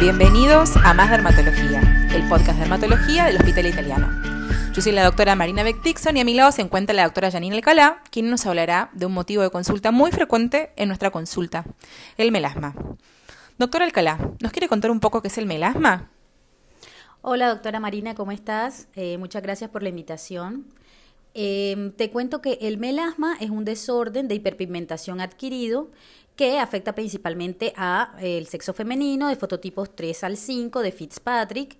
[0.00, 4.08] Bienvenidos a Más Dermatología, el podcast de dermatología del Hospital Italiano.
[4.72, 7.30] Yo soy la doctora Marina Beck Dixon y a mi lado se encuentra la doctora
[7.30, 11.66] Janine Alcalá, quien nos hablará de un motivo de consulta muy frecuente en nuestra consulta,
[12.16, 12.74] el melasma.
[13.58, 16.08] Doctora Alcalá, ¿nos quiere contar un poco qué es el melasma?
[17.20, 18.88] Hola doctora Marina, ¿cómo estás?
[18.94, 20.64] Eh, muchas gracias por la invitación.
[21.34, 25.90] Eh, te cuento que el melasma es un desorden de hiperpigmentación adquirido
[26.40, 31.76] que afecta principalmente a eh, el sexo femenino de fototipos 3 al 5 de Fitzpatrick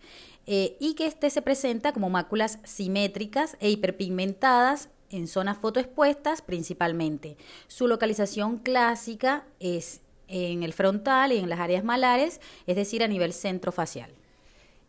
[0.47, 7.39] eh, y que este se presenta como máculas simétricas e hiperpigmentadas en zonas fotoexpuestas principalmente.
[7.69, 13.09] Su localización clásica es en el frontal y en las áreas malares, es decir, a
[13.09, 14.11] nivel centrofacial.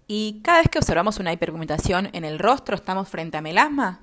[0.05, 4.02] ¿Y cada vez que observamos una hiperpigmentación en el rostro estamos frente a melasma?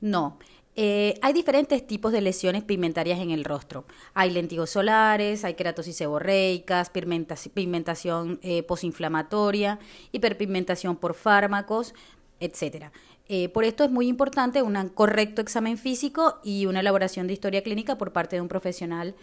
[0.00, 0.38] No.
[0.76, 3.84] Eh, hay diferentes tipos de lesiones pigmentarias en el rostro.
[4.12, 9.78] Hay lentigos solares, hay queratosis seborreicas, pigmentación eh, posinflamatoria,
[10.10, 11.94] hiperpigmentación por fármacos,
[12.40, 12.86] etc.
[13.28, 17.62] Eh, por esto es muy importante un correcto examen físico y una elaboración de historia
[17.62, 19.14] clínica por parte de un profesional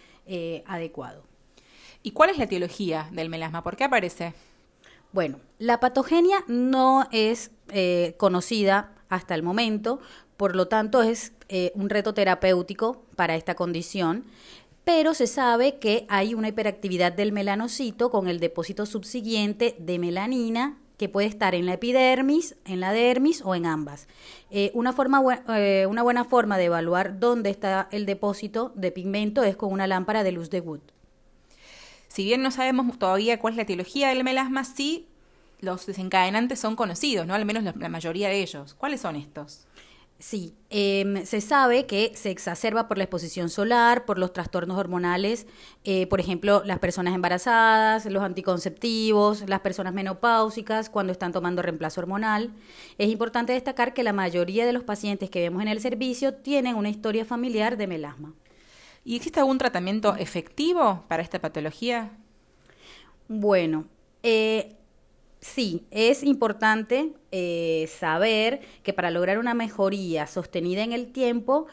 [0.66, 1.24] adecuado.
[2.04, 3.64] ¿Y cuál es la etiología del melasma?
[3.64, 4.34] ¿Por qué aparece?
[5.12, 7.52] Bueno, la patogenia no es
[8.18, 10.00] conocida hasta el momento,
[10.42, 14.26] por lo tanto es eh, un reto terapéutico para esta condición,
[14.84, 20.80] pero se sabe que hay una hiperactividad del melanocito con el depósito subsiguiente de melanina
[20.98, 24.08] que puede estar en la epidermis, en la dermis o en ambas.
[24.50, 29.44] Eh, una, forma, eh, una buena forma de evaluar dónde está el depósito de pigmento
[29.44, 30.82] es con una lámpara de luz de Wood.
[32.08, 35.08] Si bien no sabemos todavía cuál es la etiología del melasma, sí
[35.60, 37.36] los desencadenantes son conocidos, ¿no?
[37.36, 38.74] Al menos la mayoría de ellos.
[38.74, 39.68] ¿Cuáles son estos?
[40.22, 45.48] Sí, em, se sabe que se exacerba por la exposición solar, por los trastornos hormonales,
[45.84, 52.02] eh, por ejemplo, las personas embarazadas, los anticonceptivos, las personas menopáusicas cuando están tomando reemplazo
[52.02, 52.54] hormonal.
[53.00, 56.76] Es importante destacar que la mayoría de los pacientes que vemos en el servicio tienen
[56.76, 58.36] una historia familiar de melasma.
[59.04, 62.12] ¿Y existe algún tratamiento efectivo para esta patología?
[63.28, 63.88] Bueno,
[64.22, 64.76] eh,
[65.42, 71.66] Sí, es importante eh, saber que para lograr una mejoría sostenida en el tiempo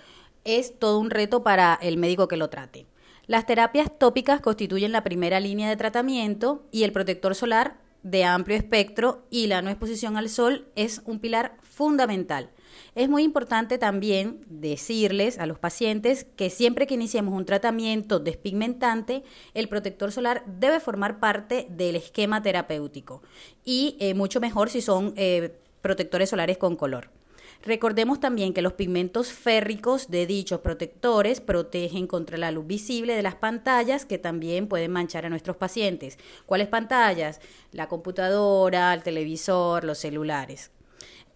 [0.45, 2.87] es todo un reto para el médico que lo trate.
[3.27, 8.57] Las terapias tópicas constituyen la primera línea de tratamiento y el protector solar de amplio
[8.57, 12.51] espectro y la no exposición al sol es un pilar fundamental.
[12.95, 19.23] Es muy importante también decirles a los pacientes que siempre que iniciemos un tratamiento despigmentante,
[19.55, 23.23] el protector solar debe formar parte del esquema terapéutico
[23.65, 27.11] y eh, mucho mejor si son eh, protectores solares con color.
[27.65, 33.23] Recordemos también que los pigmentos férricos de dichos protectores protegen contra la luz visible de
[33.23, 36.19] las pantallas que también pueden manchar a nuestros pacientes.
[36.47, 37.41] ¿Cuáles pantallas?
[37.73, 40.71] La computadora, el televisor, los celulares.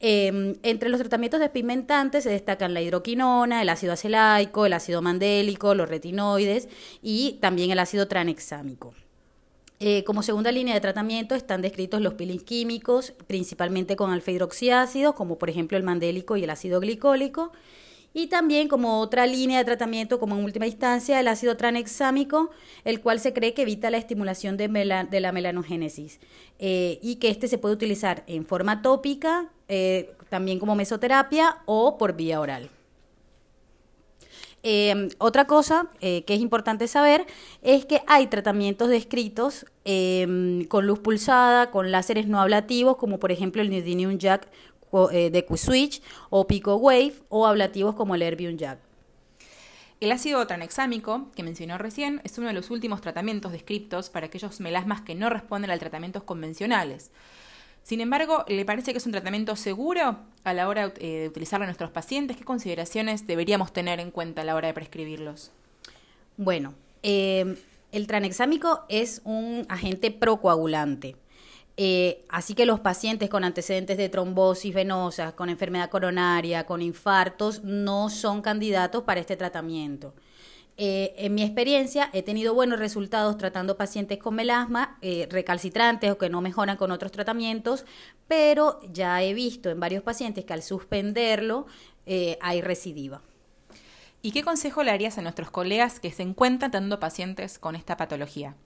[0.05, 5.77] Em, entre los tratamientos despigmentantes se destacan la hidroquinona, el ácido acelaico, el ácido mandélico,
[5.77, 6.69] los retinoides
[7.03, 8.95] y también el ácido tranexámico.
[9.79, 15.15] Eh, como segunda línea de tratamiento están descritos los peelings químicos, principalmente con alfa hidroxiácidos,
[15.15, 17.53] como por ejemplo el mandélico y el ácido glicólico.
[18.13, 22.51] Y también como otra línea de tratamiento, como en última instancia, el ácido tranexámico,
[22.85, 26.19] el cual se cree que evita la estimulación de, la melanogénesis
[26.59, 31.97] eh, y que este se puede utilizar en forma tópica, eh, también como mesoterapia o
[31.97, 32.69] por vía oral.
[34.63, 37.25] Em, otra cosa eh, que es importante saber
[37.63, 39.65] es que hay tratamientos descritos
[40.69, 44.47] con luz pulsada, con láseres no ablativos, como por ejemplo el Neodymium Jack
[45.11, 48.79] eh, de Q-Switch o Pico Wave o ablativos como el Erbium Jack.
[50.01, 54.61] El ácido tranexámico, que mencionó recién, es uno de los últimos tratamientos descriptos para aquellos
[54.61, 57.11] melasmas que no responden a tratamientos convencionales.
[57.83, 61.65] Sin embargo, ¿le parece que es un tratamiento seguro a la hora eh, de utilizarlo
[61.65, 62.37] en nuestros pacientes?
[62.37, 65.51] ¿Qué consideraciones deberíamos tener en cuenta a la hora de prescribirlos?
[66.37, 67.57] Bueno, eh,
[67.91, 71.17] el tranexámico es un agente procoagulante.
[71.77, 77.65] Eh, así que los pacientes con antecedentes de trombosis venosa, con enfermedad coronaria, con infartos,
[77.65, 80.15] no son candidatos para este tratamiento.
[80.77, 86.19] Eh, en mi experiencia he tenido buenos resultados tratando pacientes con melasma, eh, recalcitrantes o
[86.19, 87.85] que no mejoran con otros tratamientos,
[88.27, 91.67] pero ya he visto en varios pacientes que al suspenderlo
[92.41, 93.23] hay recidiva.
[94.23, 97.97] ¿Y qué consejo le harías a nuestros colegas que se encuentran tratando pacientes con esta
[97.97, 98.57] patología?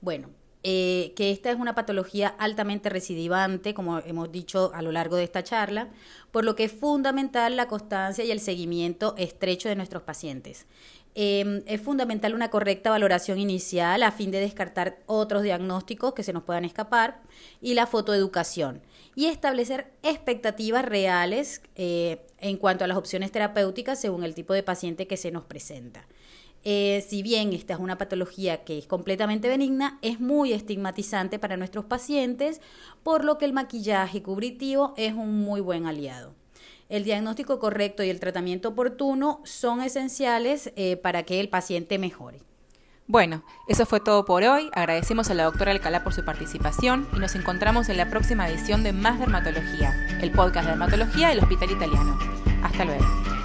[0.00, 0.30] Bueno,
[0.62, 5.22] eh, que esta es una patología altamente recidivante, como hemos dicho a lo largo de
[5.22, 5.90] esta charla,
[6.32, 10.66] por lo que es fundamental la constancia y el seguimiento estrecho de nuestros pacientes.
[11.18, 16.34] Em, es fundamental una correcta valoración inicial a fin de descartar otros diagnósticos que se
[16.34, 17.22] nos puedan escapar
[17.62, 18.82] y la fotoeducación
[19.14, 24.62] y establecer expectativas reales eh, en cuanto a las opciones terapéuticas según el tipo de
[24.62, 26.06] paciente que se nos presenta.
[26.64, 31.56] Eh, si bien esta es una patología que es completamente benigna, es muy estigmatizante para
[31.56, 32.60] nuestros pacientes,
[33.02, 36.34] por lo que el maquillaje cubritivo es un muy buen aliado.
[36.88, 42.40] El diagnóstico correcto y el tratamiento oportuno son esenciales eh, para que el paciente mejore.
[43.08, 44.68] Bueno, eso fue todo por hoy.
[44.72, 48.82] Agradecemos a la doctora Alcalá por su participación y nos encontramos en la próxima edición
[48.82, 52.18] de Más Dermatología, el podcast de dermatología del Hospital Italiano.
[52.62, 53.35] Hasta luego.